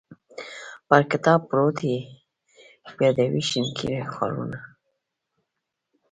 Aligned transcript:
پر 0.87 1.01
کتاب 1.11 1.39
پروت 1.49 1.77
یې 1.91 1.99
یادوې 3.01 3.41
شینکي 3.49 3.89
خالونه 4.13 4.59